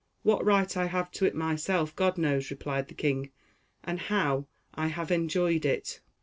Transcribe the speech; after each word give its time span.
"What 0.23 0.43
right 0.43 0.75
I 0.77 0.87
have 0.87 1.11
to 1.11 1.25
it 1.25 1.35
myself, 1.35 1.95
God 1.95 2.17
knows," 2.17 2.49
replied 2.49 2.87
the 2.87 2.95
king, 2.95 3.29
"and 3.83 3.99
how 3.99 4.47
I 4.73 4.87
have 4.87 5.11
enjoyed 5.11 5.63
it." 5.63 6.01